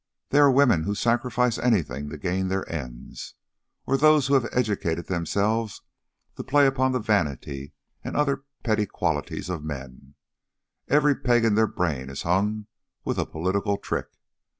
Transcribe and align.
They 0.29 0.39
are 0.39 0.49
women 0.49 0.85
who 0.85 0.95
sacrifice 0.95 1.59
anything 1.59 2.09
to 2.09 2.17
gain 2.17 2.47
their 2.47 2.67
ends, 2.67 3.35
or 3.85 3.97
those 3.97 4.25
who 4.25 4.33
have 4.33 4.49
educated 4.51 5.05
themselves 5.05 5.83
to 6.37 6.43
play 6.43 6.65
upon 6.65 6.91
the 6.91 6.97
vanity 6.99 7.73
and 8.03 8.15
other 8.17 8.41
petty 8.63 8.87
qualities 8.87 9.47
of 9.47 9.63
men; 9.63 10.15
every 10.87 11.13
peg 11.13 11.45
in 11.45 11.53
their 11.53 11.67
brain 11.67 12.09
is 12.09 12.23
hung 12.23 12.65
with 13.05 13.19
a 13.19 13.27
political 13.27 13.77
trick. 13.77 14.07